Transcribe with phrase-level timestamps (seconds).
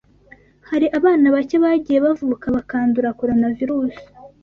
[0.69, 4.03] Hari abana bake bagiye bavuka bakandura Coronavirusi